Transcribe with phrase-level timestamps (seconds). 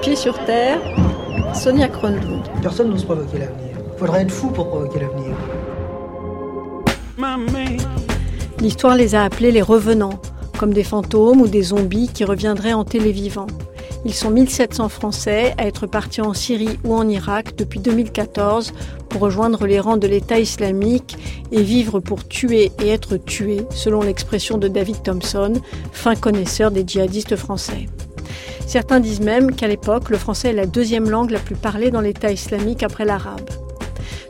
[0.00, 0.80] pied sur terre,
[1.54, 2.42] Sonia Kronlund.
[2.62, 3.76] Personne n'ose provoquer l'avenir.
[3.98, 5.36] Faudrait être fou pour provoquer l'avenir.
[8.60, 10.20] L'histoire les a appelés les revenants,
[10.58, 13.46] comme des fantômes ou des zombies qui reviendraient en télévivant.
[14.06, 18.72] Ils sont 1700 Français à être partis en Syrie ou en Irak depuis 2014
[19.10, 21.18] pour rejoindre les rangs de l'État islamique
[21.52, 25.52] et vivre pour tuer et être tués, selon l'expression de David Thompson,
[25.92, 27.86] fin connaisseur des djihadistes français.
[28.70, 32.00] Certains disent même qu'à l'époque, le français est la deuxième langue la plus parlée dans
[32.00, 33.50] l'État islamique après l'arabe.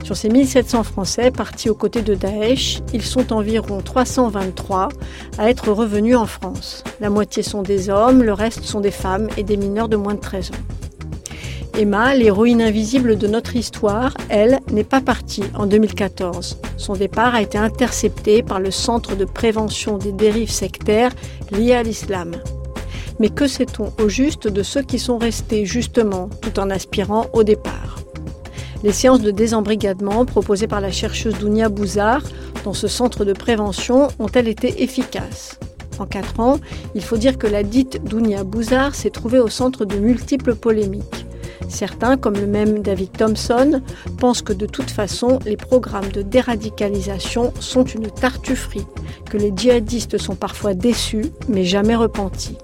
[0.02, 4.88] Sur ces 1700 Français partis aux côtés de Daesh, ils sont environ 323
[5.36, 6.84] à être revenus en France.
[7.02, 10.14] La moitié sont des hommes, le reste sont des femmes et des mineurs de moins
[10.14, 11.78] de 13 ans.
[11.78, 16.56] Emma, l'héroïne invisible de notre histoire, elle, n'est pas partie en 2014.
[16.78, 21.12] Son départ a été intercepté par le Centre de prévention des dérives sectaires
[21.50, 22.36] liées à l'islam.
[23.20, 27.44] Mais que sait-on au juste de ceux qui sont restés justement tout en aspirant au
[27.44, 27.98] départ?
[28.82, 32.22] Les séances de désembrigadement proposées par la chercheuse Dounia Bouzard
[32.64, 35.60] dans ce centre de prévention ont-elles été efficaces?
[35.98, 36.60] En quatre ans,
[36.94, 41.26] il faut dire que la dite Dounia Bouzard s'est trouvée au centre de multiples polémiques.
[41.68, 43.82] Certains, comme le même David Thompson,
[44.16, 48.86] pensent que de toute façon, les programmes de déradicalisation sont une tartufferie,
[49.28, 52.56] que les djihadistes sont parfois déçus, mais jamais repentis.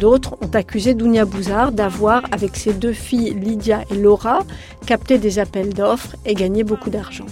[0.00, 4.40] D'autres ont accusé Dounia Bouzard d'avoir, avec ses deux filles Lydia et Laura,
[4.86, 7.26] capté des appels d'offres et gagné beaucoup d'argent.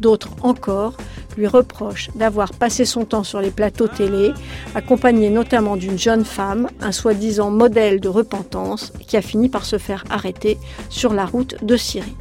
[0.00, 0.94] D'autres encore
[1.36, 4.32] lui reprochent d'avoir passé son temps sur les plateaux télé,
[4.76, 9.78] accompagné notamment d'une jeune femme, un soi-disant modèle de repentance, qui a fini par se
[9.78, 10.58] faire arrêter
[10.90, 12.16] sur la route de Syrie.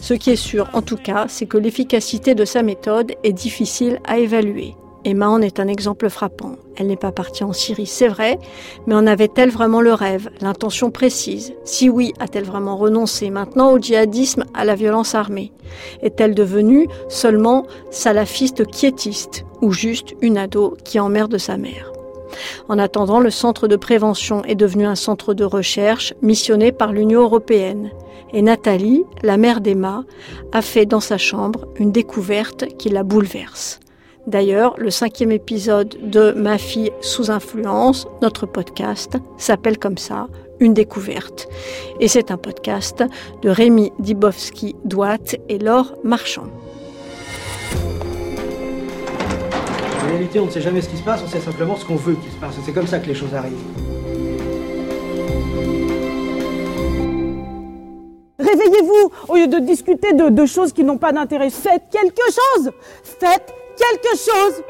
[0.00, 4.00] Ce qui est sûr, en tout cas, c'est que l'efficacité de sa méthode est difficile
[4.06, 4.74] à évaluer.
[5.04, 6.56] Emma en est un exemple frappant.
[6.76, 8.38] Elle n'est pas partie en Syrie, c'est vrai,
[8.86, 11.54] mais en avait-elle vraiment le rêve, l'intention précise?
[11.64, 15.52] Si oui, a-t-elle vraiment renoncé maintenant au djihadisme, à la violence armée?
[16.02, 21.92] Est-elle devenue seulement salafiste quiétiste ou juste une ado qui emmerde sa mère?
[22.68, 27.22] En attendant, le centre de prévention est devenu un centre de recherche missionné par l'Union
[27.22, 27.90] européenne.
[28.32, 30.04] Et Nathalie, la mère d'Emma,
[30.52, 33.80] a fait dans sa chambre une découverte qui la bouleverse.
[34.28, 40.26] D'ailleurs, le cinquième épisode de Ma fille sous influence, notre podcast, s'appelle comme ça,
[40.60, 41.48] Une découverte.
[41.98, 43.02] Et c'est un podcast
[43.40, 46.44] de Rémi Dibowski-Douat et Laure Marchand.
[50.02, 51.96] En réalité, on ne sait jamais ce qui se passe, on sait simplement ce qu'on
[51.96, 52.54] veut qu'il se passe.
[52.66, 53.54] C'est comme ça que les choses arrivent.
[58.38, 61.48] Réveillez-vous au lieu de discuter de, de choses qui n'ont pas d'intérêt.
[61.48, 62.72] Faites quelque chose
[63.02, 64.62] Faites quelque chose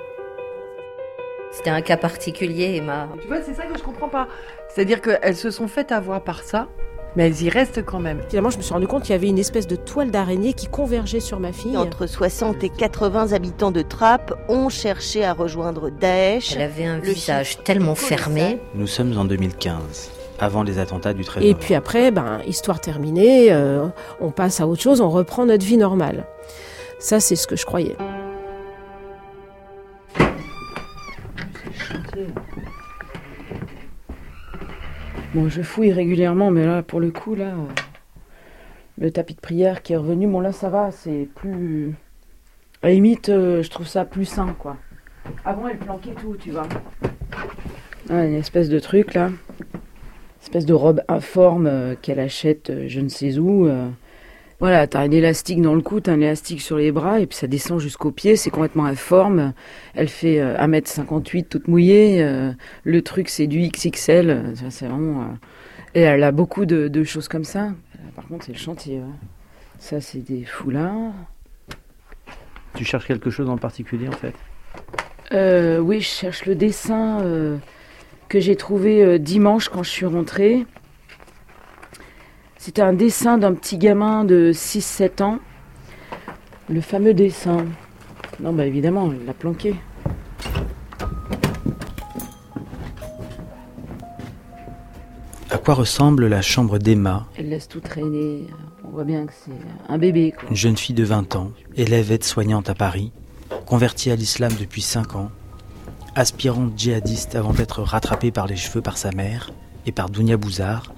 [1.51, 3.09] C'était un cas particulier, Emma.
[3.21, 4.29] Tu vois, c'est ça que je comprends pas.
[4.69, 6.69] C'est-à-dire qu'elles se sont faites avoir par ça,
[7.17, 8.21] mais elles y restent quand même.
[8.29, 10.67] Finalement, je me suis rendu compte qu'il y avait une espèce de toile d'araignée qui
[10.67, 11.77] convergeait sur ma fille.
[11.77, 16.55] Entre 60 et 80 habitants de Trappes ont cherché à rejoindre Daesh.
[16.55, 18.59] Elle avait un visage tellement fermé.
[18.75, 23.51] Nous sommes en 2015 avant les attentats du 13 Et puis après, ben, histoire terminée,
[23.51, 23.87] euh,
[24.21, 26.27] on passe à autre chose, on reprend notre vie normale.
[27.01, 27.97] Ça, c'est ce que je croyais.
[35.34, 37.53] Bon, je fouille régulièrement, mais là, pour le coup, là,
[38.99, 41.95] le tapis de prière qui est revenu, bon, là, ça va, c'est plus.
[42.83, 44.77] À limite, euh, je trouve ça plus sain, quoi.
[45.45, 46.69] Avant, elle planquait tout, tu vois.
[48.09, 49.31] Ah, une espèce de truc, là.
[50.41, 53.69] Espèce de robe informe euh, qu'elle achète euh, je ne sais où.
[54.61, 57.37] Voilà, t'as un élastique dans le cou, t'as un élastique sur les bras, et puis
[57.37, 59.53] ça descend jusqu'aux pieds, c'est complètement informe.
[59.95, 62.53] Elle fait 1m58 toute mouillée,
[62.83, 65.29] le truc c'est du XXL, c'est vraiment...
[65.95, 67.71] Et elle a beaucoup de, choses comme ça.
[68.17, 69.01] Par contre, c'est le chantier.
[69.79, 71.13] Ça, c'est des foulards.
[72.75, 74.35] Tu cherches quelque chose en particulier, en fait?
[75.33, 77.57] Euh, Oui, je cherche le dessin euh,
[78.29, 80.67] que j'ai trouvé euh, dimanche quand je suis rentrée.
[82.58, 85.38] C'était un dessin d'un petit gamin de 6-7 ans.
[86.69, 87.64] Le fameux dessin.
[88.40, 89.76] Non, bah évidemment, il l'a planqué.
[95.50, 98.49] À quoi ressemble la chambre d'Emma Elle laisse tout traîner.
[98.84, 99.52] On voit bien que c'est
[99.88, 100.34] un bébé.
[100.50, 103.12] Une jeune fille de 20 ans, élève aide-soignante à Paris,
[103.66, 105.31] convertie à l'islam depuis 5 ans,
[106.16, 109.52] aspirante djihadiste avant d'être rattrapée par les cheveux par sa mère,
[109.87, 110.95] et par Dounia Bouzard,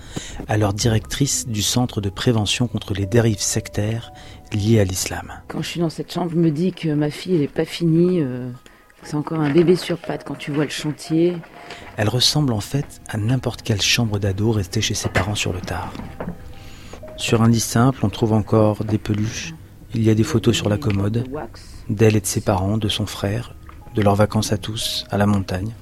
[0.49, 4.12] alors directrice du Centre de prévention contre les dérives sectaires
[4.53, 5.32] liées à l'islam.
[5.49, 8.21] Quand je suis dans cette chambre, je me dis que ma fille, n'est pas finie.
[8.21, 8.50] Euh,
[9.03, 11.37] C'est encore un bébé sur pattes quand tu vois le chantier.
[11.97, 15.61] Elle ressemble en fait à n'importe quelle chambre d'ado restée chez ses parents sur le
[15.61, 15.93] tard.
[17.17, 19.55] Sur un lit simple, on trouve encore des peluches.
[19.94, 21.27] Il y a des photos sur la commode,
[21.88, 23.55] d'elle et de ses parents, de son frère,
[23.94, 25.73] de leurs vacances à tous, à la montagne.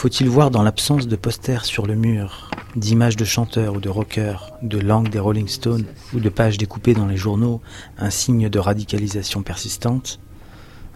[0.00, 4.50] Faut-il voir dans l'absence de posters sur le mur, d'images de chanteurs ou de rockers,
[4.62, 7.60] de langues des Rolling Stones ou de pages découpées dans les journaux,
[7.98, 10.18] un signe de radicalisation persistante?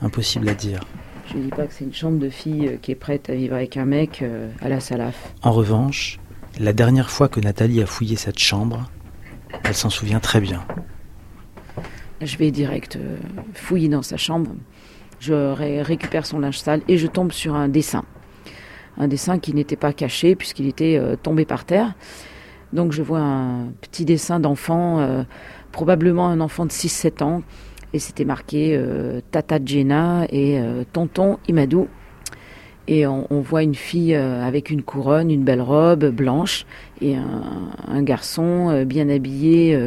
[0.01, 0.81] Impossible à dire.
[1.31, 3.35] Je ne dis pas que c'est une chambre de fille euh, qui est prête à
[3.35, 5.35] vivre avec un mec euh, à la salaf.
[5.43, 6.19] En revanche,
[6.59, 8.91] la dernière fois que Nathalie a fouillé cette chambre,
[9.65, 10.65] elle s'en souvient très bien.
[12.23, 13.19] Je vais direct euh,
[13.53, 14.53] fouiller dans sa chambre.
[15.21, 18.07] Je récupère son linge sale et je tombe sur un dessin.
[18.99, 21.95] Un dessin qui n'était pas caché puisqu'il était tombé par terre.
[22.73, 25.25] Donc je vois un petit dessin d'enfant,
[25.73, 27.43] probablement un enfant de 6-7 ans,
[27.95, 31.89] et c'était marqué euh, Tata Jenna et euh, Tonton Imadou.
[32.87, 36.67] Et on, voit une fille euh, avec une couronne, une belle robe blanche,
[37.01, 39.79] et un, garçon bien habillé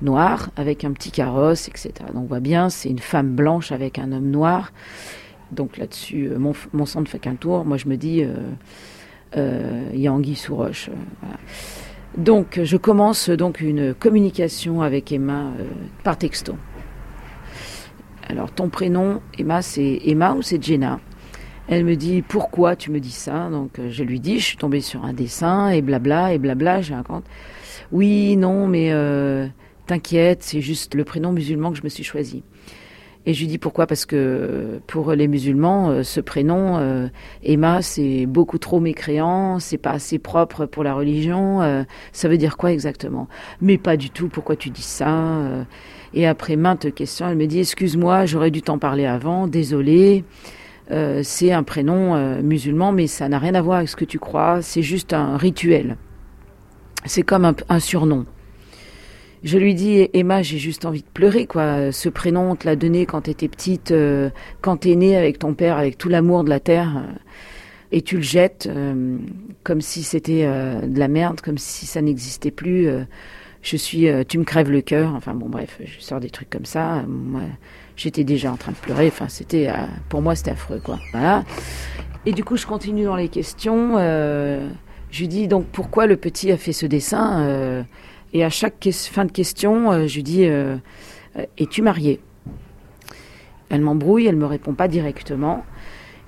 [0.00, 1.92] noir, avec un petit carrosse, etc.
[2.12, 4.72] Donc on voit bien, c'est une femme blanche avec un homme noir.
[5.52, 7.64] Donc là-dessus, mon, mon sang ne fait qu'un tour.
[7.64, 8.24] Moi, je me dis,
[9.36, 10.90] il y a anguille sous roche.
[12.16, 15.52] Donc, je commence donc une communication avec Emma
[16.02, 16.56] par texto.
[18.28, 21.00] Alors, ton prénom, Emma, c'est Emma ou c'est Jenna?
[21.68, 23.48] Elle me dit, pourquoi tu me dis ça?
[23.50, 26.82] Donc, euh, je lui dis, je suis tombée sur un dessin et blabla, et blabla,
[26.82, 27.24] j'ai un compte.
[27.92, 29.46] Oui, non, mais euh,
[29.86, 32.42] t'inquiète, c'est juste le prénom musulman que je me suis choisi.
[33.24, 36.80] Et je lui dis pourquoi Parce que pour les musulmans, euh, ce prénom,
[37.42, 41.84] Emma, c'est beaucoup trop mécréant, c'est pas assez propre pour la religion.
[42.12, 43.28] ça veut dire quoi exactement?
[43.60, 45.64] Mais pas du tout, pourquoi tu dis ça
[46.14, 50.24] et après maintes questions, elle me dit Excuse-moi, j'aurais dû t'en parler avant, désolé.
[50.90, 54.04] Euh, c'est un prénom euh, musulman, mais ça n'a rien à voir avec ce que
[54.04, 55.96] tu crois, c'est juste un rituel.
[57.06, 58.26] C'est comme un, surnom.
[59.44, 61.90] Je lui dis, Emma, j'ai juste envie de pleurer, quoi.
[61.90, 64.30] Ce prénom, on te l'a donné quand t'étais petite, euh,
[64.60, 67.02] quand t'es née avec ton père, avec tout l'amour de la terre,
[67.90, 68.70] et tu le jettes
[69.64, 72.88] comme si c'était de la merde, comme si ça n'existait plus
[73.62, 75.14] je suis, euh, tu me crèves le cœur.
[75.14, 77.04] Enfin bon, bref, je sors des trucs comme ça.
[77.06, 77.42] Moi,
[77.96, 79.06] j'étais déjà en train de pleurer.
[79.06, 80.98] Enfin, c'était, euh, pour moi, c'était affreux, quoi.
[81.12, 81.44] Voilà.
[82.26, 83.94] Et du coup, je continue dans les questions.
[83.98, 84.68] Euh,
[85.10, 87.84] je lui dis donc pourquoi le petit a fait ce dessin.
[88.32, 90.44] Et à chaque fin de question, je lui dis
[91.58, 92.20] es-tu mariée?
[93.70, 95.64] Elle m'embrouille, elle me répond pas directement.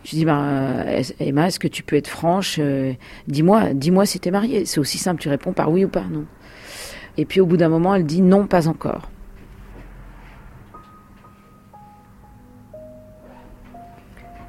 [0.05, 0.85] Je dis ben,
[1.19, 2.61] Emma, est-ce que tu peux être franche?
[3.29, 4.67] Dis-moi, dis-moi si tu es mariée.
[4.67, 6.25] C'est aussi simple, tu réponds par oui ou par non.
[7.17, 9.11] Et puis au bout d'un moment, elle dit non, pas encore.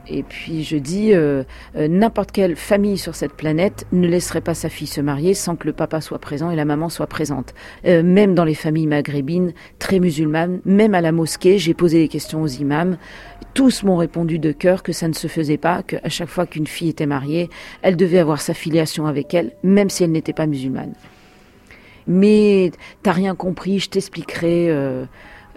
[0.07, 1.43] Et puis je dis, euh,
[1.75, 5.55] euh, n'importe quelle famille sur cette planète ne laisserait pas sa fille se marier sans
[5.55, 7.53] que le papa soit présent et la maman soit présente.
[7.85, 12.07] Euh, même dans les familles maghrébines, très musulmanes, même à la mosquée, j'ai posé des
[12.07, 12.97] questions aux imams.
[13.53, 16.67] Tous m'ont répondu de cœur que ça ne se faisait pas, qu'à chaque fois qu'une
[16.67, 17.49] fille était mariée,
[17.81, 20.93] elle devait avoir sa filiation avec elle, même si elle n'était pas musulmane
[22.07, 22.71] mais
[23.01, 24.69] t'as rien compris, je t'expliquerai.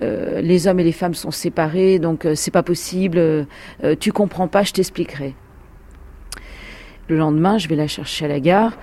[0.02, 3.46] Euh, euh, les hommes et les femmes sont séparés, donc euh, c'est pas possible.
[4.00, 5.34] tu comprends pas, je t'expliquerai.
[7.08, 8.76] Le lendemain, je vais la chercher à la gare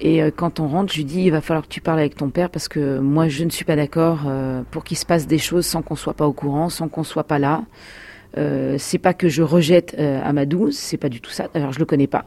[0.00, 2.30] et quand on rentre, je lui dis il va falloir que tu parles avec ton
[2.30, 4.20] père parce que moi je ne suis pas d'accord
[4.70, 7.24] pour qu'il se passe des choses sans qu'on soit pas au courant, sans qu'on soit
[7.24, 7.64] pas là.
[8.78, 11.48] c'est pas que je rejette Amadou, c'est pas du tout ça.
[11.52, 12.24] Alors je le connais pas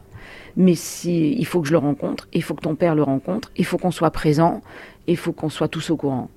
[0.56, 3.50] mais si, il faut que je le rencontre, il faut que ton père le rencontre,
[3.56, 4.62] il faut qu'on soit présent,
[5.06, 6.28] il faut qu'on soit tous au courant.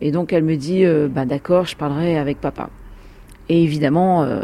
[0.00, 2.70] Et donc elle me dit, euh, bah d'accord, je parlerai avec papa.
[3.48, 4.42] Et évidemment, euh,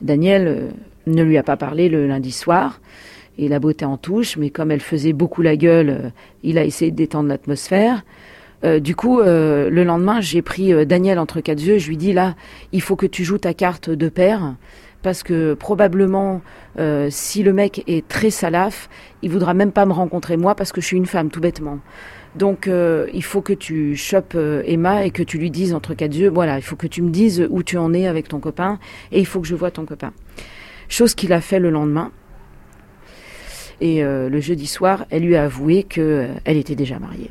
[0.00, 0.68] Daniel euh,
[1.06, 2.80] ne lui a pas parlé le lundi soir.
[3.36, 6.12] Et la beauté en touche, mais comme elle faisait beaucoup la gueule,
[6.44, 8.04] il a essayé de détendre l'atmosphère.
[8.80, 11.78] du coup, le lendemain, j'ai pris Daniel entre quatre yeux.
[11.78, 12.36] Je lui dis là,
[12.70, 14.54] il faut que tu joues ta carte de père
[15.02, 16.42] parce que probablement,
[17.08, 18.88] si le mec est très salaf,
[19.22, 21.80] il voudra même pas me rencontrer moi parce que je suis une femme, tout bêtement.
[22.34, 25.94] Donc, euh, il faut que tu chopes euh, Emma et que tu lui dises entre
[25.94, 28.40] quatre yeux, voilà, il faut que tu me dises où tu en es avec ton
[28.40, 28.78] copain
[29.12, 30.12] et il faut que je vois ton copain.
[30.88, 32.10] Chose qu'il a fait le lendemain.
[33.80, 37.30] Et le jeudi soir, elle lui a avoué qu'elle était déjà mariée.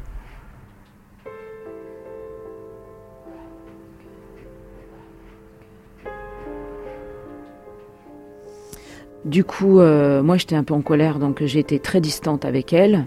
[9.26, 13.06] Du coup, euh, moi j'étais un peu en colère, donc été très distante avec elle.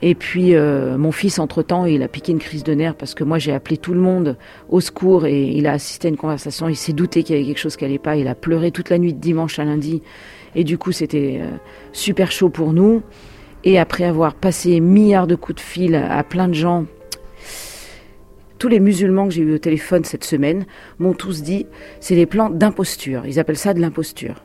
[0.00, 3.24] Et puis euh, mon fils, entre-temps, il a piqué une crise de nerfs parce que
[3.24, 4.36] moi j'ai appelé tout le monde
[4.68, 6.68] au secours et il a assisté à une conversation.
[6.68, 8.16] Il s'est douté qu'il y avait quelque chose qui allait pas.
[8.16, 10.02] Il a pleuré toute la nuit de dimanche à lundi.
[10.54, 11.50] Et du coup, c'était euh,
[11.92, 13.02] super chaud pour nous.
[13.64, 16.86] Et après avoir passé milliards de coups de fil à plein de gens,
[18.58, 20.64] tous les musulmans que j'ai eu au téléphone cette semaine
[20.98, 21.66] m'ont tous dit
[21.98, 23.26] c'est des plans d'imposture.
[23.26, 24.44] Ils appellent ça de l'imposture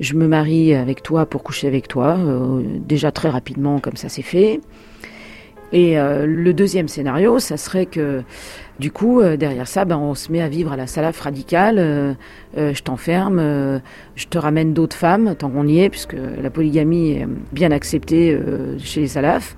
[0.00, 4.08] je me marie avec toi pour coucher avec toi, euh, déjà très rapidement comme ça
[4.08, 4.60] s'est fait.
[5.72, 8.22] Et euh, le deuxième scénario, ça serait que
[8.78, 12.16] du coup, euh, derrière ça, ben, on se met à vivre à la salaf radicale.
[12.56, 13.80] je t'enferme,
[14.14, 18.38] je te ramène d'autres femmes, tant qu'on y est, puisque la polygamie est bien acceptée
[18.78, 19.56] chez les salafs.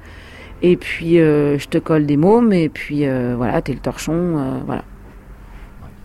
[0.63, 3.05] Et puis, je te colle des mômes, et puis
[3.37, 4.85] voilà, t'es le torchon, voilà.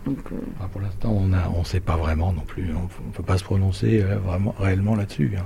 [0.05, 0.35] Donc, euh,
[0.71, 2.69] pour l'instant, on ne on sait pas vraiment non plus.
[2.75, 5.33] On ne peut pas se prononcer euh, vraiment, réellement là-dessus.
[5.37, 5.45] Hein.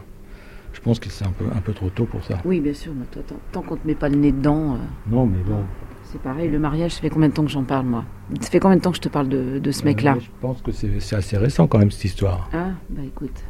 [0.74, 2.38] Je pense que c'est un peu, un peu trop tôt pour ça.
[2.46, 2.94] Oui, bien sûr.
[2.96, 3.06] Mais
[3.52, 4.76] tant qu'on ne te met pas le nez dedans.
[4.76, 4.78] Euh,
[5.10, 5.64] non, mais bon.
[6.04, 8.06] C'est pareil, le mariage, ça fait combien de temps que j'en parle, moi?
[8.40, 10.16] Ça fait combien de temps que je te parle de, de ce mec-là?
[10.20, 12.50] Je pense que c'est assez récent, quand même, cette histoire.
[12.54, 13.44] Ah, bah écoute.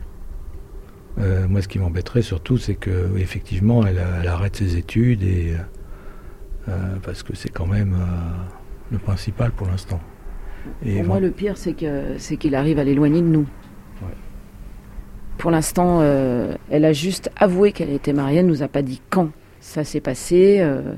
[1.18, 5.56] moi, ce qui m'embêterait surtout, c'est que effectivement, elle, elle, arrête ses études et
[7.04, 7.96] parce que c'est quand même
[8.92, 10.00] le principal pour l'instant.
[10.82, 13.46] Pour moi, le pire, c'est que c'est qu'il arrive à l'éloigner de nous.
[15.38, 19.02] Pour l'instant, euh, elle a juste avoué qu'elle était mariée, elle nous a pas dit
[19.10, 19.30] quand
[19.60, 20.58] ça s'est passé.
[20.60, 20.94] Euh,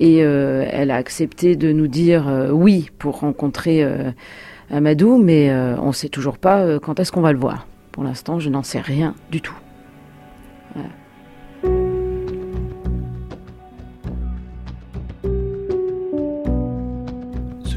[0.00, 3.86] et euh, elle a accepté de nous dire oui pour rencontrer
[4.70, 7.66] Amadou, mais on ne sait toujours pas quand est-ce qu'on va le voir.
[7.92, 9.56] Pour l'instant, je n'en sais rien du tout.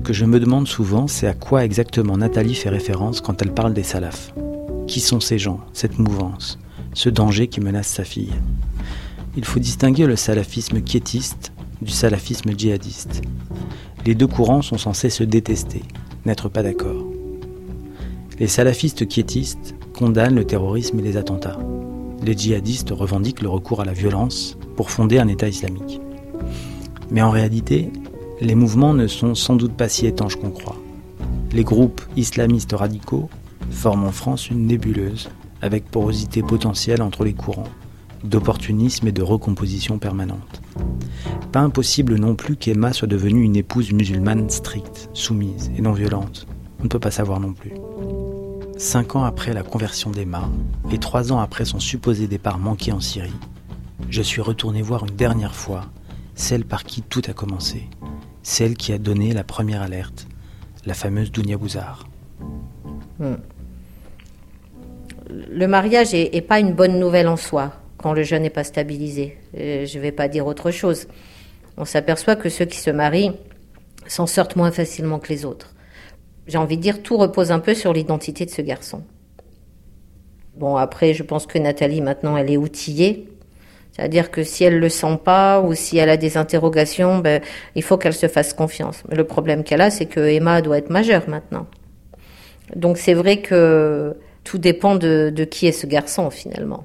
[0.06, 3.74] Que je me demande souvent, c'est à quoi exactement Nathalie fait référence quand elle parle
[3.74, 4.36] des salafs.
[4.86, 6.60] Qui sont ces gens, cette mouvance,
[6.94, 8.36] ce danger qui menace sa fille?
[9.36, 13.24] Il faut distinguer le salafisme quiétiste du salafisme djihadiste.
[14.06, 15.82] Les deux courants sont censés se détester,
[16.28, 17.04] n'être pas d'accord.
[18.40, 21.58] Les salafistes quiétistes condamnent le terrorisme et les attentats.
[22.24, 26.00] Les djihadistes revendiquent le recours à la violence pour fonder un État islamique.
[27.10, 27.92] Mais en réalité,
[28.42, 30.77] les mouvements ne sont sans doute pas si étanches qu'on croit.
[31.51, 33.30] Les groupes islamistes radicaux
[33.72, 35.30] forment en France une nébuleuse,
[35.62, 37.70] avec porosité potentielle entre les courants,
[38.24, 40.62] d'opportunisme et de recomposition permanente.
[41.51, 46.46] Pas impossible non plus qu'Emma soit devenue une épouse musulmane stricte, soumise et non violente.
[46.80, 47.72] On ne peut pas savoir non plus.
[48.77, 50.50] Cinq ans après la conversion d'Emma,
[50.92, 53.32] et trois ans après son supposé départ manqué en Syrie,
[54.10, 55.86] je suis retourné voir une dernière fois
[56.36, 57.88] celle par qui tout a commencé,
[58.46, 60.28] celle qui a donné la première alerte,
[60.86, 62.08] la fameuse Dounia Bouzard.
[63.18, 63.38] Hmm.
[65.30, 69.36] Le mariage n'est pas une bonne nouvelle en soi quand le jeune n'est pas stabilisé.
[69.58, 71.08] Euh, je ne vais pas dire autre chose.
[71.75, 73.32] On s'aperçoit que ceux qui se marient
[74.06, 75.74] s'en sortent moins facilement que les autres.
[76.46, 79.04] J'ai envie de dire, tout repose un peu sur l'identité de ce garçon.
[80.56, 83.28] Bon, après, je pense que Nathalie, maintenant, elle est outillée.
[83.96, 87.42] C'est-à-dire que si elle le sent pas ou si elle a des interrogations, ben,
[87.75, 89.04] il faut qu'elle se fasse confiance.
[89.08, 91.66] Mais le problème qu'elle a, c'est que Emma doit être majeure maintenant.
[92.75, 96.84] Donc c'est vrai que tout dépend de, de qui est ce garçon finalement.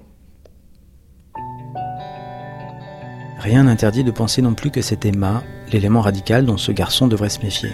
[3.40, 7.30] Rien n'interdit de penser non plus que c'est Emma, l'élément radical dont ce garçon devrait
[7.30, 7.70] se méfier.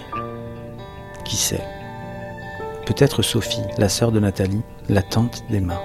[1.25, 1.65] Qui sait?
[2.87, 5.83] Peut-être Sophie, la sœur de Nathalie, la tante d'Emma.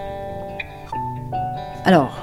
[1.83, 2.20] Alors,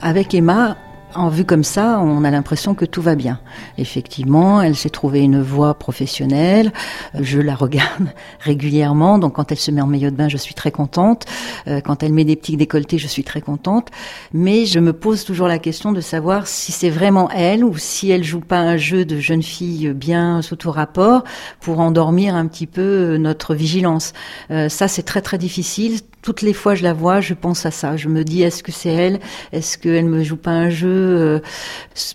[0.00, 0.76] avec Emma,
[1.14, 3.40] en vue comme ça, on a l'impression que tout va bien.
[3.78, 6.72] Effectivement, elle s'est trouvée une voie professionnelle.
[7.18, 8.08] Je la regarde
[8.40, 11.24] régulièrement, donc quand elle se met en maillot de bain, je suis très contente.
[11.66, 13.88] Euh, quand elle met des petits décolletés, je suis très contente.
[14.32, 18.10] Mais je me pose toujours la question de savoir si c'est vraiment elle ou si
[18.10, 21.24] elle joue pas un jeu de jeune fille bien sous tout rapport
[21.60, 24.12] pour endormir un petit peu notre vigilance.
[24.50, 27.70] Euh, ça, c'est très très difficile toutes les fois je la vois, je pense à
[27.70, 27.96] ça.
[27.96, 29.20] Je me dis, est-ce que c'est elle?
[29.52, 31.40] Est-ce qu'elle me joue pas un jeu euh,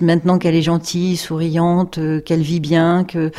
[0.01, 3.31] Maintenant qu'elle est gentille, souriante, euh, qu'elle vit bien, que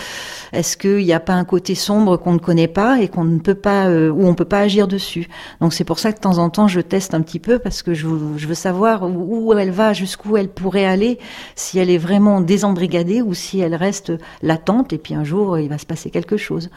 [0.53, 3.39] est-ce qu'il n'y a pas un côté sombre qu'on ne connaît pas et qu'on ne
[3.39, 5.29] peut pas, euh, où on peut pas agir dessus?
[5.61, 7.83] Donc c'est pour ça que de temps en temps je teste un petit peu parce
[7.83, 8.07] que je,
[8.37, 11.19] je veux savoir où, elle va, jusqu'où elle pourrait aller,
[11.55, 15.69] si elle est vraiment désembrigadée ou si elle reste latente et puis un jour il
[15.69, 16.71] va se passer quelque chose.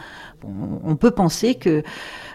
[0.85, 1.83] On peut penser que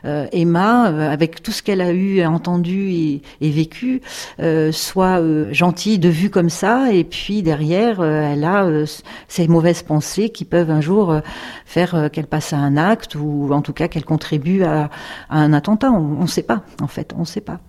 [0.05, 4.03] euh, Emma, euh, avec tout ce qu'elle a eu, entendu et, vécu,
[4.41, 8.69] euh, soit gentille de vue comme ça, et puis derrière, elle a
[9.29, 11.21] ces mauvaises pensées qui peuvent un jour
[11.65, 14.91] faire qu'elle passe à un acte ou en tout cas qu'elle contribue à,
[15.31, 15.91] à, un attentat.
[15.91, 17.61] On ne sait pas, en fait, on ne sait pas.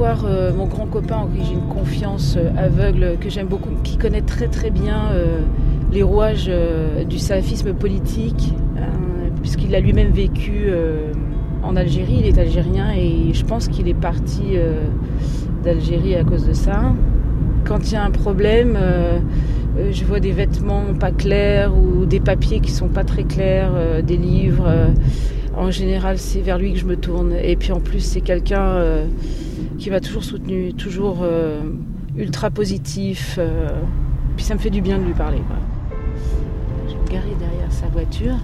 [0.00, 3.96] Euh, mon grand copain en qui j'ai une confiance euh, aveugle, que j'aime beaucoup, qui
[3.96, 5.40] connaît très très bien euh,
[5.92, 8.80] les rouages euh, du salafisme politique, euh,
[9.40, 11.12] puisqu'il a lui-même vécu euh,
[11.64, 14.84] en Algérie, il est algérien et je pense qu'il est parti euh,
[15.64, 16.92] d'Algérie à cause de ça.
[17.64, 19.18] Quand il y a un problème, euh,
[19.78, 23.72] euh, je vois des vêtements pas clairs ou des papiers qui sont pas très clairs,
[23.74, 24.68] euh, des livres.
[25.58, 27.32] En général, c'est vers lui que je me tourne.
[27.32, 29.06] Et puis en plus, c'est quelqu'un euh,
[29.78, 31.60] qui m'a toujours soutenu, toujours euh,
[32.16, 33.36] ultra positif.
[33.38, 33.68] euh,
[34.36, 35.40] puis ça me fait du bien de lui parler.
[36.86, 38.36] Je vais me garer derrière sa voiture.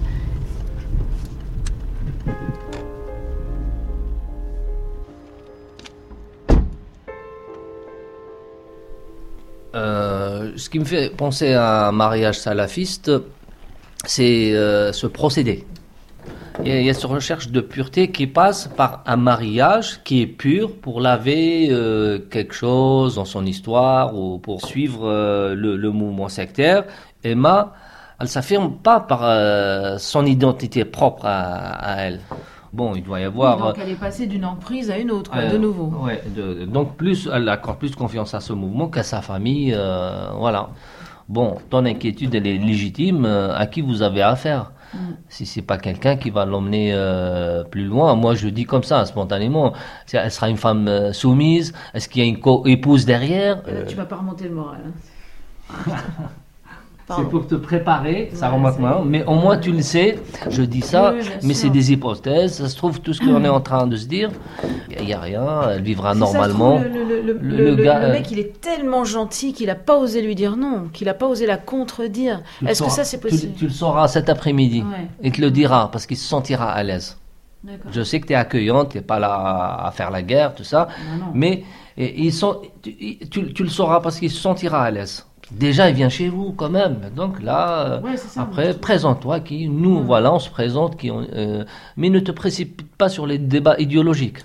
[10.57, 13.11] Ce qui me fait penser à un mariage salafiste,
[14.05, 14.51] c'est
[14.93, 15.65] ce procédé.
[16.63, 20.01] Il y, a, il y a cette recherche de pureté qui passe par un mariage
[20.03, 25.53] qui est pur pour laver euh, quelque chose dans son histoire ou pour suivre euh,
[25.53, 26.85] le, le mouvement sectaire.
[27.23, 27.73] Emma,
[28.19, 32.21] elle s'affirme pas par euh, son identité propre à, à elle.
[32.71, 33.57] Bon, il doit y avoir.
[33.57, 35.91] donc elle est passée d'une emprise à une autre, quoi, Euh, de nouveau.
[36.03, 39.73] ouais, de- donc plus, elle accorde plus confiance à ce mouvement qu'à sa famille.
[39.75, 40.69] euh, voilà.
[41.27, 43.25] Bon, ton inquiétude, elle est légitime.
[43.25, 44.71] euh, à qui vous avez affaire?
[44.93, 44.97] Mm.
[45.29, 49.05] Si c'est pas quelqu'un qui va l'emmener euh, plus loin, moi je dis comme ça,
[49.05, 49.73] spontanément.
[50.13, 53.61] Elle sera une femme euh, soumise Est-ce qu'il y a une co-épouse derrière?
[53.67, 54.81] Euh, tu vas pas remonter le moral.
[55.69, 55.93] hein.
[57.07, 59.03] C'est pour te préparer, ça Ouais, remonte moins.
[59.05, 60.17] Mais au moins tu le sais,
[60.49, 62.53] je dis ça, Oui, mais c'est des hypothèses.
[62.53, 64.31] Ça se trouve, tout ce qu'on est en train de se dire,
[64.99, 66.79] il n'y a rien, elle vivra ça normalement.
[66.79, 69.53] trouve, le, le- le- Le- le- le gars, le euh, mec, il est tellement gentil
[69.53, 72.41] qu'il a pas osé lui dire non, qu'il a pas osé la contredire.
[72.67, 74.81] Est-ce que ça, c'est possible tu, le sauras cet après-midi.
[74.81, 75.07] Ouais.
[75.21, 77.17] Il te le dira parce qu'il se sentira à l'aise.
[77.91, 80.63] Je sais que tu es accueillante, tu n'es pas là à, faire la guerre, tout
[80.63, 80.87] ça.
[81.19, 81.31] Non, non.
[81.33, 81.63] Mais
[81.97, 85.25] et, ils sont, tu, il- tu- tu le sauras parce qu'il se sentira à l'aise.
[85.51, 86.97] Déjà, il vient chez vous quand même.
[87.15, 89.39] Donc là, Ouais, c'est ça, après, présente-toi.
[89.41, 90.97] Qui, nous, voilà, on se présente.
[90.97, 91.63] Qui, on- euh,
[91.97, 94.39] mais ne te précipite pas sur les débats idéologiques.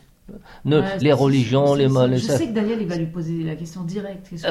[0.64, 3.57] Ne, Ouais, les religions, les mal- Je sais que Daniel, il va lui poser la
[3.57, 4.29] question directe.
[4.31, 4.48] Qu'est-ce que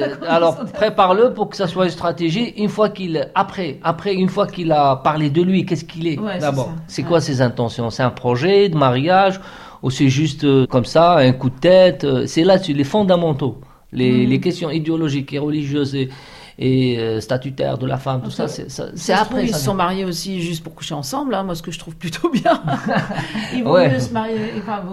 [0.00, 2.50] euh, alors prépare-le pour que ça soit une stratégie.
[2.58, 6.16] Une fois qu'il après après une fois qu'il a parlé de lui, qu'est-ce qu'il est
[6.34, 6.70] c'est d'abord?
[6.86, 7.90] C'est quoi ses intentions?
[7.90, 9.40] C'est un projet de mariage
[9.82, 13.58] ou c'est juste euh, comme ça un coup de tête C'est là sur les fondamentaux,
[13.96, 16.08] les, les questions idéologiques et religieuses et,
[16.58, 19.24] et, euh, statutaires de la femme, tout ça, c'est après.
[19.26, 21.78] trouve, ils se sont mariés aussi juste pour coucher ensemble, hein, moi ce que je
[21.78, 22.60] trouve plutôt bien.
[23.54, 23.90] Ils vont Ouais.
[23.90, 24.36] mieux se marier.
[24.58, 24.92] Enfin, bon.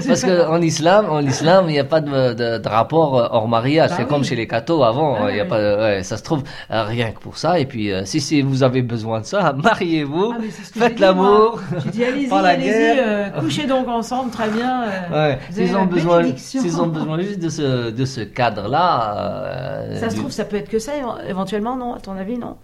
[0.00, 0.50] C'est Parce pas que grave.
[0.50, 3.90] en islam, en islam, il n'y a pas de, de- de rapport euh, hors mariage.
[3.90, 4.08] Bah c'est oui.
[4.08, 5.16] comme chez les cathos avant.
[5.20, 5.48] Ah il y a oui.
[5.48, 7.58] pas, ouais, ça se trouve euh, rien que pour ça.
[7.60, 10.42] Et puis, euh, si, si vous avez besoin de ça, mariez-vous, Ah,
[10.74, 11.60] faites l'amour.
[11.84, 12.28] J'ai dit allez-y,
[12.98, 14.82] euh, couchez donc ensemble, très bien.
[14.82, 20.00] euh, Ouais, la ont besoin, s'ils ont besoin juste de ce, de ce cadre-là, euh,
[20.00, 22.56] Ça se trouve, ça peut être que ça, éve- éventuellement, non À ton avis, non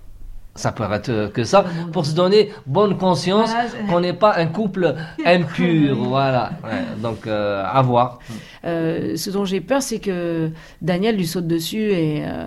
[0.58, 4.46] ça peut être que ça, pour se donner bonne conscience Voilà, qu'on n'est pas un
[4.46, 4.94] couple
[5.26, 6.52] impur, voilà.
[6.64, 8.20] Ouais, donc, euh, à voir.
[8.64, 12.46] Euh, ce dont j'ai peur, c'est que Daniel lui saute dessus et euh,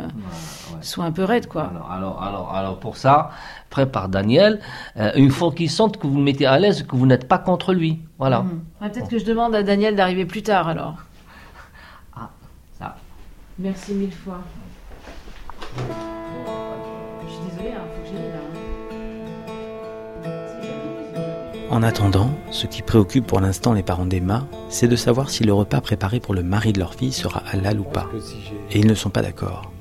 [0.82, 1.70] soit un peu raide, quoi.
[1.70, 3.30] Alors, alors, alors, alors pour ça,
[3.70, 4.60] prépare Daniel.
[4.98, 7.38] euh, une fois qu'il sente que vous le mettez à l'aise, que vous n'êtes pas
[7.38, 8.00] contre lui.
[8.18, 8.44] Voilà.
[8.82, 10.96] Ouais, Peut-être que je demande à Daniel d'arriver plus tard, alors.
[12.16, 12.30] Ah,
[12.80, 12.96] ça.
[13.60, 14.40] Merci mille fois.
[15.78, 18.40] Je suis désolée, il faut que j'y aille là.
[21.70, 25.54] En attendant, ce qui préoccupe pour l'instant les parents d'Emma, c'est de savoir si le
[25.54, 28.08] repas préparé pour le mari de leur fille sera halal ou pas.
[28.72, 29.72] Et ils ne sont pas d'accord.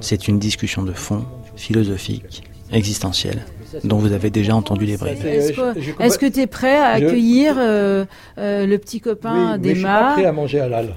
[0.00, 1.24] C'est une discussion de fond,
[1.56, 3.44] philosophique, existentielle,
[3.84, 5.24] dont vous avez déjà entendu les brèves.
[5.26, 8.04] Est-ce que- est-ce que tu es prêt à accueillir euh,
[8.38, 10.94] euh, le petit copain Oui, mais je suis pas d'Emma prêt à manger halal.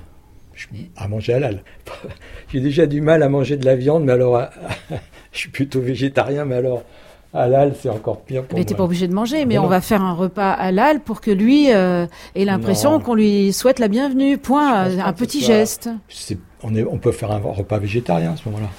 [0.54, 1.63] Je- À manger halal.
[2.54, 4.50] J'ai déjà du mal à manger de la viande, mais alors à-
[5.32, 6.84] je suis plutôt végétarien, mais alors
[7.34, 8.78] halal, c'est encore pire pour Mais t'es moi.
[8.78, 11.74] pas obligé de manger, mais Mais on va faire un repas halal pour que lui
[11.74, 14.38] euh, ait l'impression qu'on lui souhaite la bienvenue.
[14.38, 14.89] Point.
[14.89, 15.89] Je Un petit soit- geste.
[16.62, 18.70] On, est, on peut faire un repas végétarien à ce moment-là.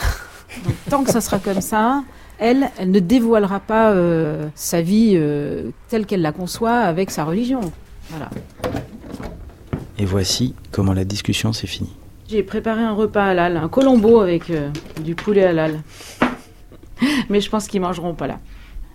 [0.90, 2.02] Tant que ça sera comme ça,
[2.38, 7.24] elle, elle ne dévoilera pas euh, sa vie euh, telle qu'elle la conçoit avec sa
[7.24, 7.60] religion.
[8.10, 8.30] Voilà.
[9.98, 11.94] Et voici comment la discussion s'est finie.
[12.28, 15.80] J'ai préparé un repas halal, un colombo avec euh, du poulet halal.
[17.30, 18.40] Mais je pense qu'ils mangeront pas là.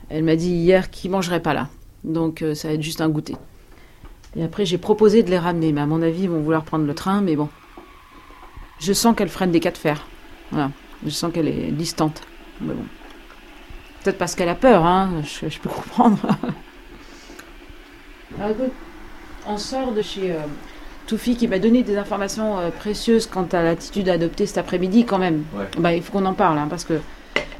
[0.10, 1.70] Elle m'a dit hier qu'ils mangeraient pas là.
[2.04, 3.36] Donc euh, ça va être juste un goûter.
[4.36, 6.86] Et après j'ai proposé de les ramener, mais à mon avis ils vont vouloir prendre
[6.86, 7.50] le train, mais bon.
[8.80, 10.06] Je sens qu'elle freine des cas de fer.
[10.52, 10.72] Voilà.
[11.06, 12.22] Je sens qu'elle est distante.
[12.60, 12.86] Mais bon.
[14.04, 15.22] Peut-être parce qu'elle a peur, hein.
[15.24, 16.20] Je, je peux comprendre.
[18.38, 18.74] Alors écoute,
[19.48, 20.40] on sort de chez euh,
[21.12, 25.18] Toufi qui m'a donné des informations euh, précieuses quant à l'attitude adoptée cet après-midi quand
[25.18, 25.44] même.
[25.54, 25.66] Ouais.
[25.78, 26.94] Bah, il faut qu'on en parle, hein, parce que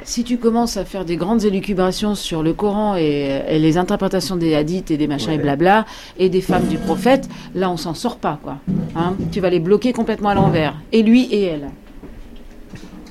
[0.06, 4.38] si tu commences à faire des grandes élucubrations sur le Coran et, et les interprétations
[4.38, 5.86] des hadiths et des machins et blabla,
[6.18, 8.60] et des femmes du prophète, là on s'en sort pas, quoi.
[8.96, 9.16] Hein?
[9.34, 10.76] Tu vas les bloquer complètement à l'envers.
[10.94, 11.72] Et lui et elle.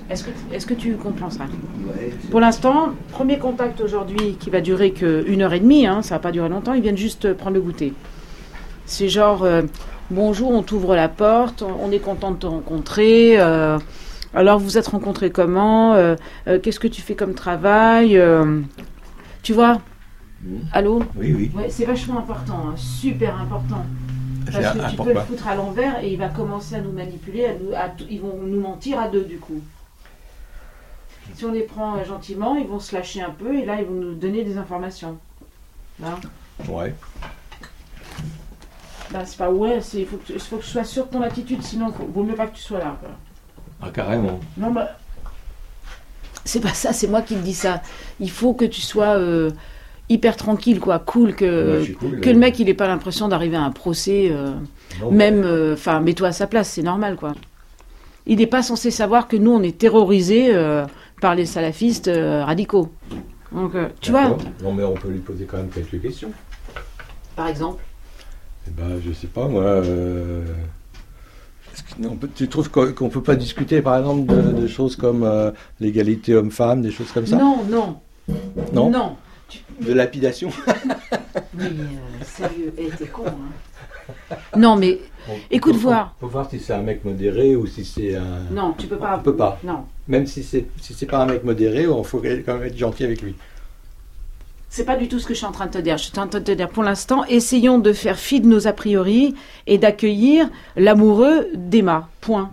[0.09, 1.45] Est-ce que, tu comprends ça?
[2.31, 6.19] Pour l'instant, premier contact aujourd'hui qui va durer qu'une heure et demie, hein, ça va
[6.19, 7.93] pas durer longtemps, ils viennent juste euh, prendre le goûter.
[8.87, 9.63] C'est genre, euh,
[10.11, 13.41] bonjour, on t'ouvre la porte, on, on est content de te rencontrer.
[13.41, 13.79] euh,
[14.35, 16.15] alors, vous êtes rencontrés comment euh,
[16.47, 18.21] euh, Qu'est-ce que tu fais comme travail
[19.43, 19.81] Tu vois
[20.73, 21.51] Allô Oui, oui.
[21.55, 23.85] Ouais, c'est vachement important, hein, super important.
[24.51, 27.45] Parce que tu peux le foutre à l'envers et il va commencer à nous manipuler,
[27.45, 29.61] à nous- à ils vont nous mentir à deux du coup.
[31.35, 33.95] Si on les prend gentiment, ils vont se lâcher un peu et là ils vont
[33.95, 35.19] nous donner des informations.
[36.01, 36.17] Là.
[36.69, 36.95] Ouais.
[39.13, 41.63] Bah, c'est pas ouais, il faut, que faut que je sois sûr de ton attitude,
[41.63, 42.97] sinon il vaut mieux pas que tu sois là.
[43.01, 43.11] quoi.
[43.83, 44.39] Ah, carrément.
[44.57, 44.89] Non, bah.
[46.45, 47.83] C'est pas ça, c'est moi qui te dis ça.
[48.21, 49.51] Il faut que tu sois euh,
[50.09, 52.33] hyper tranquille, quoi, cool, que, Ouais, cool, que ouais.
[52.33, 54.29] le mec il ait pas l'impression d'arriver à un procès.
[54.31, 54.53] euh,
[55.01, 57.33] Non, même, euh, enfin, mets-toi à sa place, c'est normal, quoi.
[58.27, 60.87] Il n'est pas censé savoir que nous on est terrorisés euh,
[61.21, 62.91] par les salafistes euh, radicaux.
[63.53, 64.37] Donc, euh, tu vois.
[64.63, 66.31] Non, mais on peut lui poser quand même quelques questions.
[67.35, 67.83] par exemple.
[68.67, 69.63] Eh ben, je sais pas, moi.
[69.63, 70.45] euh,
[71.73, 74.67] est-ce que- on peut- tu trouves qu'on qu'on peut pas discuter, par exemple, de, de
[74.67, 77.37] choses comme euh, l'égalité homme-femme, des choses comme ça?
[77.37, 77.97] Non, non,
[78.73, 78.91] Non?
[78.91, 79.17] Non.
[79.81, 80.51] De lapidation?
[81.59, 84.37] Oui, euh, sérieux, eh, t'es con, hein.
[84.57, 84.99] Non, mais
[85.51, 86.15] Écoute voir.
[86.21, 88.45] Faut voir si c'est un mec modéré ou si c'est un.
[88.51, 89.17] non, tu peux pas.
[89.19, 89.59] On peut pas.
[89.65, 89.85] Non.
[90.09, 93.05] Même si c'est si c'est pas un mec modéré, il faut quand même être gentil
[93.05, 93.35] avec lui.
[94.73, 95.99] C'est pas du tout ce que je suis en train de te dire.
[95.99, 98.69] Je suis en train de te dire, pour l'instant, essayons de faire fi de nos
[98.69, 99.35] a priori
[99.67, 102.09] et d'accueillir l'amoureux d'Emma.
[102.21, 102.53] Point.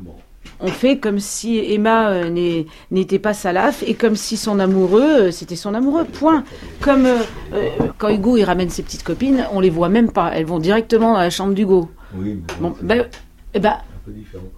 [0.60, 5.32] On fait comme si Emma euh, n'était pas salaf et comme si son amoureux, euh,
[5.32, 6.06] c'était son amoureux.
[6.06, 6.44] Point.
[6.82, 10.32] Comme euh, quand Hugo il ramène ses petites copines, on les voit même pas.
[10.34, 11.88] Elles vont directement dans la chambre d'Hugo.
[12.16, 13.06] Oui, mais Bon, ben,
[13.54, 13.78] eh ben,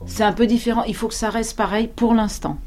[0.06, 0.86] c'est un peu différent.
[0.88, 2.58] Il faut que ça reste pareil pour l'instant.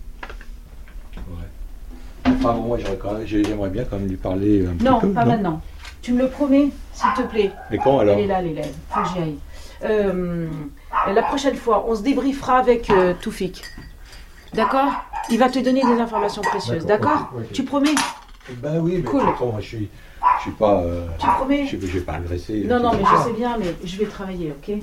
[2.26, 2.78] Enfin, bon, moi,
[3.24, 5.08] j'aimerais bien quand même lui parler un petit Non, peu.
[5.10, 5.60] pas maintenant.
[6.02, 7.52] Tu me le promets, s'il te plaît.
[7.70, 8.72] Mais quand alors Elle est là, l'élève.
[8.90, 9.36] Faut que j'y aille.
[9.84, 10.48] Euh,
[11.12, 13.62] la prochaine fois, on se débriefera avec euh, Toufik.
[14.54, 14.92] D'accord?
[15.30, 16.84] Il va te donner des informations précieuses.
[16.86, 17.30] D'accord.
[17.52, 17.94] Tu promets?
[18.56, 19.22] Ben oui, mais Cool.
[19.22, 19.88] moi, je suis,
[20.38, 20.80] je suis pas.
[20.82, 21.66] euh, Tu promets?
[21.66, 22.64] Je, je vais pas agresser.
[22.66, 24.76] Non, non, mais je sais bien, mais je vais travailler, ok?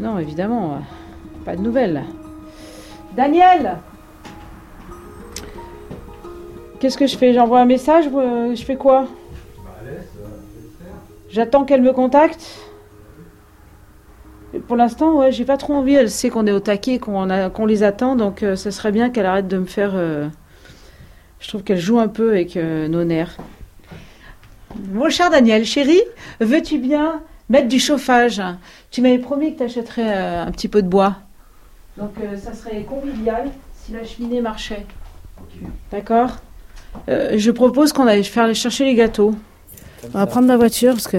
[0.00, 0.78] Non, évidemment, euh,
[1.44, 2.04] pas de nouvelles.
[3.16, 3.78] Daniel
[6.78, 7.34] Qu'est-ce que je fais?
[7.34, 9.06] J'envoie un message euh, Je fais quoi?
[11.30, 12.60] J'attends qu'elle me contacte?
[14.66, 15.94] Pour l'instant, ouais, j'ai pas trop envie.
[15.94, 19.26] Elle sait qu'on est au taquet, qu'on les attend, donc euh, ça serait bien qu'elle
[19.26, 19.90] arrête de me faire.
[19.94, 20.28] euh,
[21.40, 23.36] Je trouve qu'elle joue un peu avec nos nerfs.
[24.92, 26.02] Mon cher Daniel, chérie,
[26.40, 28.42] veux-tu bien mettre du chauffage
[28.90, 31.16] Tu m'avais promis que tu achèterais un petit peu de bois.
[31.96, 34.86] Donc euh, ça serait convivial si la cheminée marchait.
[35.90, 36.30] D'accord?
[37.08, 39.34] Euh, Je propose qu'on aille faire chercher les gâteaux.
[40.14, 41.18] On va prendre ma voiture parce que.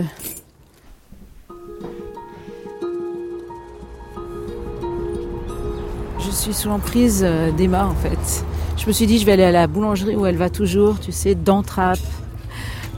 [6.19, 8.45] Je suis sous l'emprise euh, d'Emma en fait.
[8.77, 11.11] Je me suis dit je vais aller à la boulangerie où elle va toujours, tu
[11.11, 11.99] sais, d'entrappe.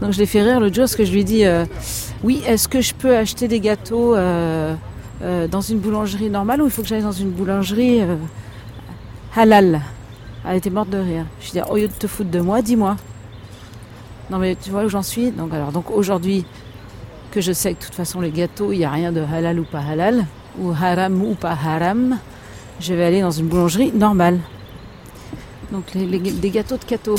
[0.02, 1.66] Donc je l'ai fait rire l'autre jour parce que je lui ai dit euh,
[2.24, 4.76] oui, est-ce que je peux acheter des gâteaux euh,
[5.24, 8.16] euh, dans une boulangerie normale ou il faut que j'aille dans une boulangerie euh,
[9.36, 9.82] halal?
[10.48, 11.26] Elle était morte de rire.
[11.40, 12.96] Je lui ai dit au lieu de te foutre de moi, dis-moi.
[14.30, 15.32] Non mais tu vois où j'en suis?
[15.32, 16.46] Donc alors donc aujourd'hui
[17.32, 19.60] que je sais que de toute façon les gâteaux, il n'y a rien de halal
[19.60, 20.26] ou pas halal,
[20.60, 22.20] ou haram ou pas haram,
[22.80, 24.40] je vais aller dans une boulangerie normale.
[25.72, 27.16] Donc les, gâteaux de cato.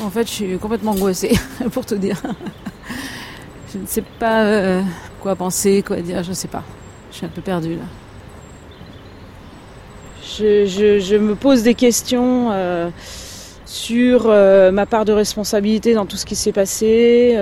[0.00, 1.36] En fait, je suis complètement angoissée,
[1.72, 2.22] pour te dire.
[3.72, 4.82] Je ne sais pas euh,
[5.20, 6.62] quoi penser, quoi dire, je ne sais pas.
[7.10, 7.84] Je suis un peu perdue là.
[10.38, 12.90] Je, me pose des questions euh,
[13.66, 17.36] sur euh, ma part de responsabilité dans tout ce qui s'est passé.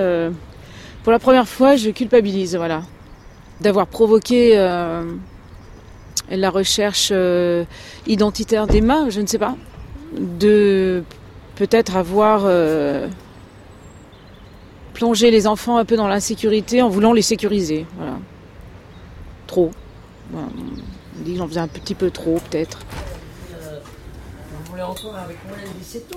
[1.03, 2.81] pour la première fois, je culpabilise, voilà,
[3.61, 7.13] d'avoir provoqué la recherche
[8.07, 9.55] identitaire d'Emma, je ne sais pas,
[10.17, 11.03] de
[11.55, 12.45] peut-être avoir
[14.97, 18.13] plongé les enfants un peu dans l'insécurité en voulant les sécuriser, voilà.
[19.45, 19.69] Trop.
[20.31, 20.47] Voilà.
[20.57, 22.79] On dit que j'en faisais un petit peu trop, peut-être.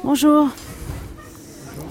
[0.03, 0.49] Bonjour.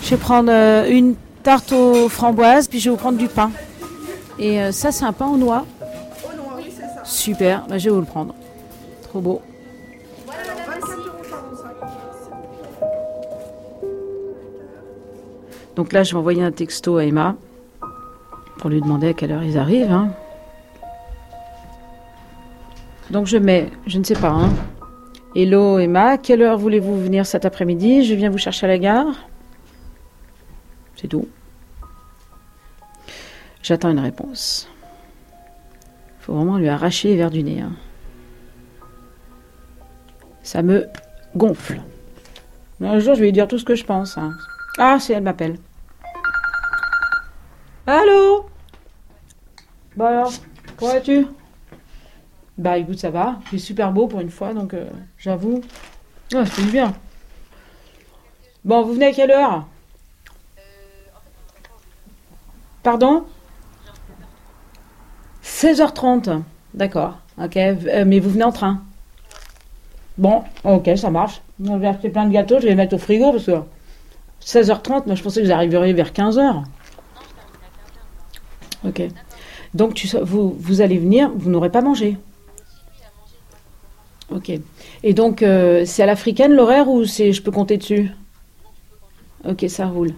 [0.02, 3.52] Je vais prendre euh, une tarte aux framboises, puis je vais vous prendre du pain.
[4.39, 5.65] Et euh, ça, c'est un pain aux noix.
[7.04, 8.34] Super, bah, je vais vous le prendre.
[9.04, 9.41] Trop beau.
[15.79, 17.37] Donc là, je vais envoyer un texto à Emma
[18.57, 19.93] pour lui demander à quelle heure ils arrivent.
[19.93, 20.11] hein.
[23.11, 24.27] Donc je mets, je ne sais pas.
[24.27, 24.49] hein.
[25.37, 28.03] Hello Emma, quelle heure voulez-vous venir cet après-midi?
[28.03, 29.29] Je viens vous chercher à la gare.
[30.97, 31.29] C'est tout.
[33.63, 34.67] J'attends une réponse.
[36.19, 37.61] Il faut vraiment lui arracher les verres du nez.
[37.61, 37.71] hein.
[40.43, 40.87] Ça me
[41.37, 41.79] gonfle.
[42.81, 44.19] Un jour, je vais lui dire tout ce que je pense.
[44.77, 45.55] Ah, c'est elle m'appelle.
[47.91, 48.45] Allô?
[49.95, 50.32] Bah alors,
[50.78, 51.25] comment vas-tu?
[52.56, 53.39] Bah écoute, ça va.
[53.49, 54.86] C'est super beau pour une fois, donc euh,
[55.17, 55.62] j'avoue.
[56.36, 56.93] Ah, c'est bien.
[58.63, 59.65] Bon, vous venez à quelle heure?
[62.84, 63.25] Pardon?
[65.43, 66.43] 16h30.
[66.75, 67.17] D'accord.
[67.41, 67.58] Ok.
[67.58, 68.84] Euh, mais vous venez en train
[70.19, 71.41] Bon, ok, ça marche.
[71.67, 73.63] On va acheter plein de gâteaux, je vais les mettre au frigo parce que
[74.45, 76.65] 16h30, moi je pensais que vous arriveriez vers 15h.
[78.85, 79.01] Ok.
[79.73, 82.17] Donc tu, vous, vous allez venir, vous n'aurez pas mangé.
[84.31, 84.51] Ok.
[85.03, 88.11] Et donc euh, c'est à l'africaine l'horaire ou c'est je peux compter dessus?
[89.47, 90.13] Ok, ça roule.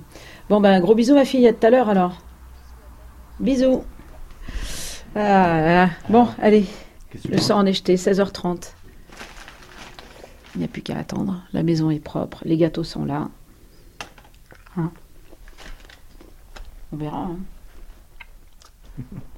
[0.49, 2.17] Bon ben gros bisous ma fille, à tout à l'heure alors.
[3.39, 3.83] Bisous.
[5.15, 5.89] Ah, là, là.
[6.09, 6.65] bon, allez.
[7.29, 8.73] Le sang en est jeté, 16h30.
[10.55, 11.41] Il n'y a plus qu'à attendre.
[11.53, 13.29] La maison est propre, les gâteaux sont là.
[14.77, 14.91] Hein?
[16.93, 17.17] On verra.
[17.23, 17.37] hein.
[18.99, 19.30] Mm-hmm.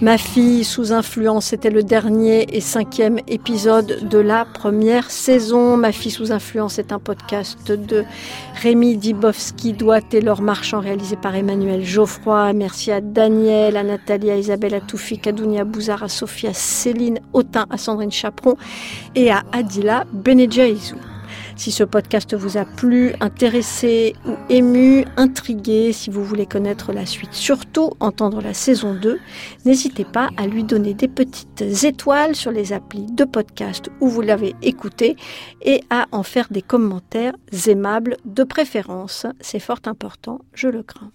[0.00, 5.76] Ma fille sous influence, c'était le dernier et cinquième épisode de la première saison.
[5.76, 8.04] Ma fille sous influence est un podcast de
[8.62, 12.52] Rémi Dibowski, Doigt Taylor Marchand, réalisé par Emmanuel Geoffroy.
[12.52, 16.54] Merci à Daniel, à Nathalie, à Isabelle, à Toufik, à Dounia Bouzar, à Sophie, à
[16.54, 18.56] Céline Autin, à Sandrine Chaperon
[19.16, 20.96] et à Adila Benedjaïzou.
[21.58, 27.04] Si ce podcast vous a plu, intéressé ou ému, intrigué, si vous voulez connaître la
[27.04, 29.18] suite, surtout entendre la saison 2,
[29.64, 34.20] n'hésitez pas à lui donner des petites étoiles sur les applis de podcast où vous
[34.20, 35.16] l'avez écouté
[35.60, 37.34] et à en faire des commentaires
[37.66, 39.26] aimables de préférence.
[39.40, 41.10] C'est fort important, je le crains.